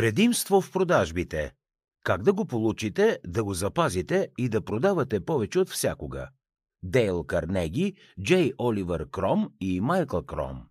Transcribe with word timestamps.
Предимство 0.00 0.60
в 0.60 0.72
продажбите. 0.72 1.52
Как 2.04 2.22
да 2.22 2.32
го 2.32 2.44
получите, 2.44 3.18
да 3.26 3.44
го 3.44 3.54
запазите 3.54 4.28
и 4.38 4.48
да 4.48 4.60
продавате 4.60 5.24
повече 5.24 5.58
от 5.58 5.68
всякога. 5.68 6.28
Дейл 6.82 7.24
Карнеги, 7.24 7.94
Джей 8.22 8.52
Оливър 8.58 9.10
Кром 9.10 9.52
и 9.60 9.80
Майкъл 9.80 10.22
Кром. 10.22 10.62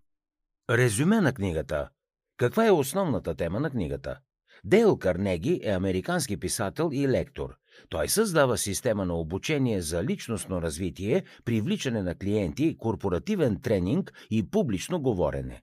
Резюме 0.70 1.20
на 1.20 1.32
книгата. 1.32 1.88
Каква 2.36 2.66
е 2.66 2.70
основната 2.70 3.34
тема 3.34 3.60
на 3.60 3.70
книгата? 3.70 4.18
Дейл 4.64 4.96
Карнеги 4.96 5.60
е 5.64 5.70
американски 5.70 6.36
писател 6.36 6.90
и 6.92 7.08
лектор. 7.08 7.56
Той 7.88 8.08
създава 8.08 8.58
система 8.58 9.04
на 9.04 9.14
обучение 9.14 9.80
за 9.80 10.04
личностно 10.04 10.62
развитие, 10.62 11.24
привличане 11.44 12.02
на 12.02 12.14
клиенти, 12.14 12.76
корпоративен 12.76 13.60
тренинг 13.60 14.12
и 14.30 14.50
публично 14.50 15.00
говорене. 15.00 15.62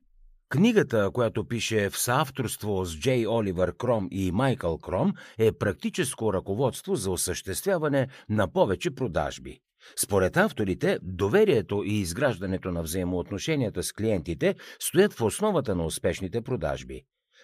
Книгата, 0.49 1.11
която 1.13 1.47
пише 1.47 1.89
в 1.89 1.97
съавторство 1.97 2.85
с 2.85 2.99
Джей 2.99 3.27
Оливър 3.27 3.77
Кром 3.77 4.07
и 4.11 4.31
Майкъл 4.31 4.77
Кром, 4.77 5.13
е 5.37 5.51
практическо 5.51 6.33
ръководство 6.33 6.95
за 6.95 7.11
осъществяване 7.11 8.07
на 8.29 8.51
повече 8.51 8.91
продажби. 8.91 9.59
Според 9.95 10.37
авторите, 10.37 10.99
доверието 11.01 11.83
и 11.85 11.93
изграждането 11.93 12.71
на 12.71 12.83
взаимоотношенията 12.83 13.83
с 13.83 13.93
клиентите 13.93 14.55
стоят 14.79 15.13
в 15.13 15.21
основата 15.21 15.75
на 15.75 15.85
успешните 15.85 16.41
продажби. 16.41 17.01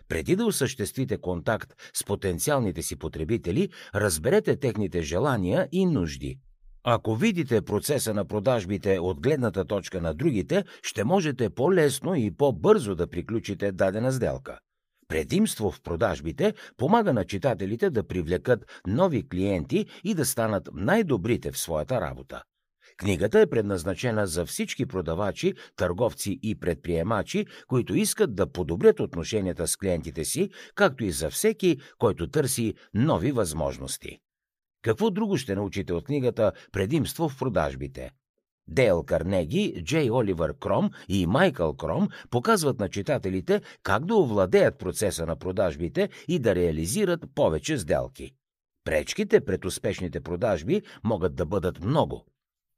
Преди 0.08 0.35
да 0.35 0.45
осъществите 0.45 1.17
контакт 1.17 1.73
с 1.94 2.03
потенциалните 2.03 2.81
си 2.81 2.95
потребители, 2.95 3.70
разберете 3.95 4.55
техните 4.55 5.02
желания 5.02 5.67
и 5.72 5.85
нужди. 5.85 6.39
Ако 6.84 7.16
видите 7.16 7.62
процеса 7.62 8.14
на 8.14 8.26
продажбите 8.26 9.00
от 9.00 9.22
гледната 9.22 9.66
точка 9.66 10.02
на 10.02 10.14
другите, 10.14 10.64
ще 10.84 11.04
можете 11.04 11.50
по-лесно 11.50 12.16
и 12.16 12.32
по-бързо 12.32 12.96
да 12.96 13.08
приключите 13.08 13.72
дадена 13.72 14.12
сделка. 14.12 14.59
Предимство 15.08 15.72
в 15.72 15.82
продажбите 15.82 16.54
помага 16.78 17.14
на 17.14 17.26
читателите 17.26 17.90
да 17.90 18.08
привлекат 18.08 18.82
нови 18.88 19.30
клиенти 19.30 19.86
и 20.04 20.14
да 20.14 20.25
станат 20.25 20.70
най-добрите 20.73 21.52
в 21.52 21.58
своята 21.58 22.02
работа. 22.02 22.44
Книгата 22.97 23.40
е 23.40 23.50
предназначена 23.50 24.28
за 24.28 24.45
всички 24.45 24.86
продавачи, 24.86 25.53
търговци 25.75 26.40
и 26.44 26.59
предприемачи, 26.59 27.45
които 27.68 27.95
искат 27.95 28.36
да 28.36 28.52
подобрят 28.52 29.00
отношенията 29.00 29.68
с 29.68 29.78
клиентите 29.78 30.25
си, 30.25 30.50
както 30.75 31.03
и 31.03 31.12
за 31.12 31.30
всеки, 31.30 31.78
който 31.97 32.28
търси 32.28 32.73
нови 32.94 33.31
възможности. 33.31 34.20
Какво 34.84 35.09
друго 35.09 35.38
ще 35.38 35.56
научите 35.56 35.94
от 35.94 36.06
книгата 36.06 36.52
Предимство 36.72 37.30
в 37.30 37.38
продажбите? 37.38 38.12
Дейл 38.67 39.03
Карнеги, 39.03 39.84
Джей 39.84 40.12
Оливър 40.12 40.58
Кром 40.59 40.90
и 41.08 41.28
Майкъл 41.28 41.73
Кром 41.73 42.08
показват 42.30 42.80
на 42.80 42.90
читателите 42.90 43.62
как 43.84 44.06
да 44.06 44.16
овладеят 44.16 44.80
процеса 44.80 45.25
на 45.25 45.36
продажбите 45.36 46.09
и 46.28 46.40
да 46.40 46.56
реализират 46.56 47.25
повече 47.36 47.78
сделки. 47.78 48.31
Пречките 48.84 49.45
пред 49.45 49.66
успешните 49.66 50.22
продажби 50.22 50.81
могат 51.03 51.36
да 51.36 51.45
бъдат 51.45 51.84
много. 51.84 52.25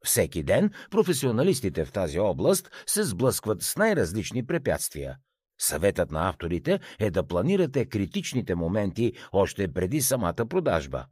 Всеки 0.05 0.43
ден 0.43 0.71
професионалистите 0.91 1.85
в 1.85 1.91
тази 1.91 2.19
област 2.19 2.71
се 2.87 3.03
сблъскват 3.03 3.61
с 3.61 3.77
най-различни 3.77 4.45
препятствия. 4.45 5.17
Съветът 5.61 6.11
на 6.11 6.29
авторите 6.29 6.79
е 6.99 7.11
да 7.11 7.27
планирате 7.27 7.85
критичните 7.85 8.55
моменти 8.55 9.13
още 9.31 9.73
преди 9.73 10.01
самата 10.01 10.45
продажба. 10.49 11.05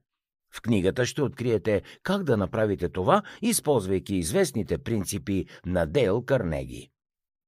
В 0.55 0.61
книгата 0.61 1.05
ще 1.05 1.21
откриете 1.21 1.81
как 2.03 2.23
да 2.23 2.37
направите 2.37 2.89
това, 2.89 3.21
използвайки 3.41 4.15
известните 4.15 4.77
принципи 4.77 5.45
на 5.65 5.85
Дейл 5.85 6.21
Карнеги. 6.21 6.89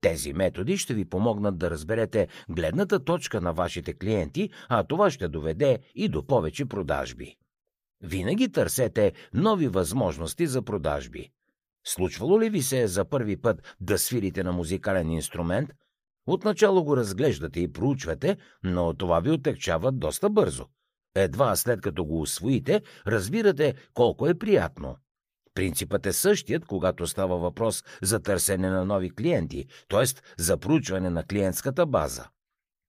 Тези 0.02 0.34
методи 0.34 0.78
ще 0.78 0.94
ви 0.94 1.06
помогнат 1.06 1.58
да 1.58 1.70
разберете 1.70 2.28
гледната 2.50 3.03
точка 3.03 3.42
на 3.42 3.53
вашите 3.53 3.94
клиенти, 3.94 4.50
а 4.70 4.84
това 4.84 5.12
ще 5.12 5.28
доведе 5.28 5.80
и 5.95 6.09
до 6.09 6.28
повече 6.28 6.66
продажби. 6.66 7.36
Винаги 8.03 8.52
търсете 8.52 9.14
нови 9.34 9.67
възможности 9.67 10.47
за 10.47 10.62
продажби. 10.62 11.31
Случвало 11.88 12.42
ли 12.42 12.50
ви 12.50 12.62
се 12.62 12.88
за 12.88 13.06
първи 13.06 13.38
път 13.38 13.75
да 13.80 13.97
свирите 13.97 14.44
на 14.44 14.51
музикален 14.51 15.12
инструмент? 15.12 15.69
Отначало 16.28 16.84
го 16.84 16.97
разглеждате 16.97 17.59
и 17.59 17.72
проучвате, 17.72 18.38
но 18.63 18.94
това 18.94 19.19
ви 19.19 19.31
отекчава 19.31 19.91
доста 19.91 20.30
бързо. 20.30 20.66
Едва 21.16 21.56
след 21.56 21.81
като 21.81 22.06
го 22.06 22.22
освоите, 22.22 22.81
разбирате 23.08 23.74
колко 23.94 24.28
е 24.28 24.34
приятно. 24.34 24.96
Принципът 25.53 26.06
е 26.06 26.14
същият, 26.14 26.66
когато 26.66 27.08
става 27.08 27.38
въпрос 27.38 27.84
за 28.02 28.20
търсене 28.20 28.70
на 28.70 28.86
нови 28.86 29.16
клиенти, 29.16 29.66
т.е. 29.90 30.04
за 30.38 30.58
проучване 30.58 31.09
на 31.09 31.24
клиентската 31.24 31.86
база. 31.86 32.28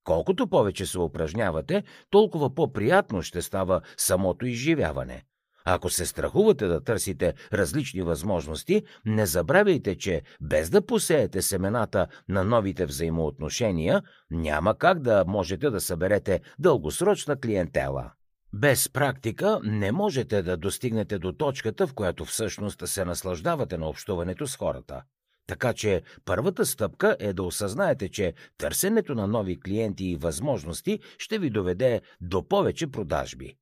Колкото 0.03 0.47
повече 0.47 0.85
се 0.85 0.99
упражнявате, 0.99 1.83
толкова 2.09 2.55
по-приятно 2.55 3.21
ще 3.21 3.41
става 3.41 3.81
самото 3.97 4.45
изживяване. 4.45 5.23
Ако 5.65 5.89
се 5.89 6.05
страхувате 6.05 6.67
да 6.67 6.83
търсите 6.83 7.33
различни 7.53 8.01
възможности, 8.01 8.83
не 9.05 9.25
забравяйте, 9.25 9.97
че 9.97 10.21
без 10.41 10.69
да 10.69 10.85
посеете 10.85 11.41
семената 11.41 12.07
на 12.29 12.43
новите 12.43 12.85
взаимоотношения, 12.85 14.01
няма 14.31 14.77
как 14.77 14.99
да 14.99 15.23
можете 15.27 15.69
да 15.69 15.81
съберете 15.81 16.41
дългосрочна 16.59 17.39
клиентела. 17.39 18.11
Без 18.59 18.89
практика 18.89 19.59
не 19.63 19.91
можете 19.91 20.41
да 20.41 20.57
достигнете 20.57 21.19
до 21.19 21.31
точката, 21.31 21.87
в 21.87 21.93
която 21.93 22.25
всъщност 22.25 22.87
се 22.87 23.05
наслаждавате 23.05 23.77
на 23.77 23.89
общуването 23.89 24.47
с 24.47 24.55
хората. 24.55 25.03
Така 25.47 25.73
че 25.73 26.01
първата 26.25 26.65
стъпка 26.65 27.17
е 27.19 27.33
да 27.33 27.43
осъзнаете, 27.43 28.09
че 28.09 28.33
търсенето 28.57 29.15
на 29.15 29.27
нови 29.27 29.59
клиенти 29.59 30.05
и 30.05 30.15
възможности 30.15 30.99
ще 31.17 31.39
ви 31.39 31.49
доведе 31.49 32.01
до 32.21 32.47
повече 32.47 32.87
продажби. 32.87 33.55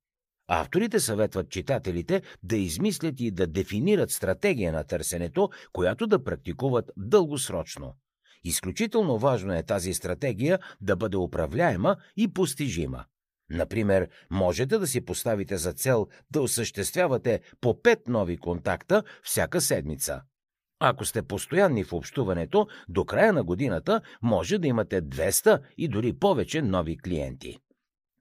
Авторите 0.48 1.00
съветват 1.00 1.50
читателите 1.50 2.22
да 2.42 2.56
измислят 2.56 3.20
и 3.20 3.30
да 3.30 3.46
дефинират 3.46 4.10
стратегия 4.10 4.72
на 4.72 4.84
търсенето, 4.84 5.50
която 5.72 6.06
да 6.06 6.24
практикуват 6.24 6.90
дългосрочно. 6.96 7.94
Изключително 8.44 9.18
важно 9.18 9.54
е 9.54 9.62
тази 9.62 9.94
стратегия 9.94 10.58
да 10.80 10.96
бъде 10.96 11.16
управляема 11.16 11.96
и 12.16 12.32
постижима. 12.32 13.04
Например, 13.50 14.08
можете 14.30 14.78
да 14.78 14.86
си 14.86 15.00
поставите 15.00 15.56
за 15.56 15.72
цел 15.72 16.06
да 16.30 16.42
осъществявате 16.42 17.40
по 17.60 17.74
5 17.74 18.08
нови 18.08 18.36
контакта 18.36 19.02
всяка 19.22 19.60
седмица. 19.60 20.22
Ако 20.80 21.04
сте 21.04 21.22
постоянни 21.22 21.84
в 21.84 21.92
общуването, 21.92 22.66
до 22.88 23.04
края 23.04 23.32
на 23.32 23.44
годината 23.44 24.00
може 24.22 24.58
да 24.58 24.68
имате 24.68 25.02
200 25.02 25.60
и 25.78 25.88
дори 25.88 26.12
повече 26.12 26.62
нови 26.62 26.98
клиенти. 26.98 27.58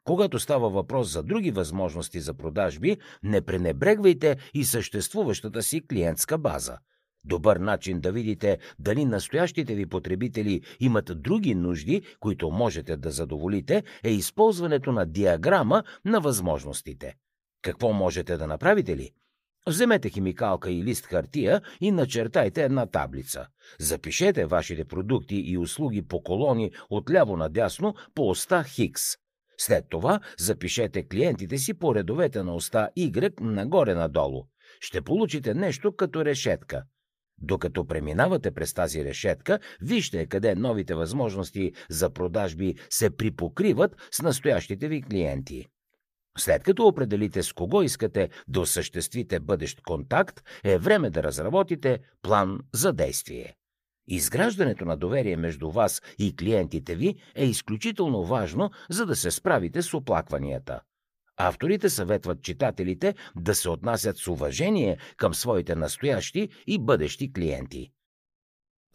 Когато 0.03 0.39
става 0.39 0.69
въпрос 0.69 1.11
за 1.11 1.23
други 1.23 1.51
възможности 1.51 2.19
за 2.19 2.33
продажби, 2.33 2.97
не 3.23 3.41
пренебрегвайте 3.41 4.37
и 4.53 4.65
съществуващата 4.65 5.63
си 5.63 5.87
клиентска 5.87 6.37
база. 6.37 6.77
Добър 7.25 7.57
начин 7.57 7.99
да 7.99 8.11
видите 8.11 8.57
дали 8.79 9.05
настоящите 9.05 9.75
ви 9.75 9.85
потребители 9.85 10.61
имат 10.79 11.21
други 11.21 11.55
нужди, 11.55 12.01
които 12.19 12.51
можете 12.51 12.97
да 12.97 13.11
задоволите, 13.11 13.83
е 14.03 14.11
използването 14.11 14.91
на 14.91 15.05
диаграма 15.05 15.83
на 16.05 16.19
възможностите. 16.19 17.15
Какво 17.61 17.93
можете 17.93 18.37
да 18.37 18.47
направите 18.47 18.97
ли? 18.97 19.11
Вземете 19.67 20.09
химикалка 20.09 20.71
и 20.71 20.83
лист 20.83 21.05
хартия 21.05 21.61
и 21.81 21.91
начертайте 21.91 22.63
една 22.63 22.85
таблица. 22.85 23.47
Запишете 23.79 24.45
вашите 24.45 24.85
продукти 24.85 25.35
и 25.35 25.57
услуги 25.57 26.01
по 26.01 26.23
колони 26.23 26.71
от 26.89 27.11
ляво 27.11 27.37
надясно 27.37 27.95
по 28.15 28.29
оста 28.29 28.63
Хикс. 28.63 29.01
След 29.57 29.85
това 29.89 30.19
запишете 30.37 31.07
клиентите 31.07 31.57
си 31.57 31.73
по 31.73 31.95
редовете 31.95 32.43
на 32.43 32.55
оста 32.55 32.89
Y 32.97 33.41
нагоре-надолу. 33.41 34.47
Ще 34.79 35.01
получите 35.01 35.53
нещо 35.53 35.95
като 35.95 36.25
решетка. 36.25 36.83
Докато 37.41 37.85
преминавате 37.88 38.51
през 38.51 38.73
тази 38.73 39.06
решетка, 39.06 39.59
вижте 39.81 40.25
къде 40.25 40.56
новите 40.56 40.96
възможности 40.96 41.72
за 41.90 42.09
продажби 42.09 42.75
се 42.90 43.09
припокриват 43.09 43.96
с 44.12 44.22
настоящите 44.22 44.88
ви 44.88 45.01
клиенти. 45.01 45.66
След 46.37 46.64
като 46.64 46.87
определите 46.87 47.43
с 47.43 47.53
кого 47.53 47.82
искате 47.82 48.29
да 48.47 48.59
осъществите 48.59 49.40
бъдещ 49.40 49.82
контакт, 49.82 50.41
е 50.64 50.78
време 50.78 51.09
да 51.09 51.23
разработите 51.23 51.99
план 52.22 52.59
за 52.73 52.93
действие. 52.93 53.55
Изграждането 54.08 54.85
на 54.85 54.97
доверие 54.97 55.38
между 55.38 55.72
вас 55.72 56.02
и 56.20 56.35
клиентите 56.35 56.96
ви 56.96 57.16
е 57.35 57.46
изключително 57.46 58.23
важно, 58.23 58.72
за 58.90 59.05
да 59.05 59.16
се 59.16 59.31
справите 59.31 59.81
с 59.81 59.93
оплакванията. 59.93 60.81
Авторите 61.37 61.90
съветват 61.90 62.41
читателите 62.41 63.16
да 63.35 63.55
се 63.55 63.70
отнасят 63.70 64.17
с 64.17 64.28
уважение 64.28 64.97
към 65.17 65.34
своите 65.34 65.76
настоящи 65.76 66.49
и 66.67 66.79
бъдещи 66.79 67.34
клиенти. 67.34 67.91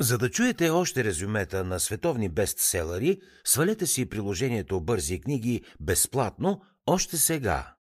За 0.01 0.19
да 0.19 0.31
чуете 0.31 0.71
още 0.71 1.05
резюмета 1.05 1.65
на 1.65 1.81
световни 1.81 2.29
бестселери, 2.29 3.21
свалете 3.45 3.87
си 3.87 4.09
приложението 4.09 4.81
Бързи 4.81 5.21
книги 5.21 5.63
безплатно 5.81 6.63
още 6.87 7.17
сега. 7.17 7.75